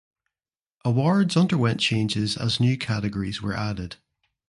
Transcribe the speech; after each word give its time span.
Awards 0.83 1.37
underwent 1.37 1.79
changes 1.79 2.35
as 2.35 2.59
new 2.59 2.75
Categories 2.75 3.39
were 3.43 3.53
added. 3.55 3.97